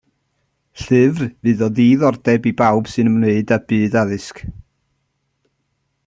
Llyfr 0.83 1.23
fydd 1.43 1.59
o 1.67 1.67
ddiddordeb 1.75 2.49
i 2.51 2.53
bawb 2.61 2.89
sy'n 2.93 3.11
ymwneud 3.11 3.53
â 3.57 3.59
byd 3.69 3.99
addysg. 4.01 4.43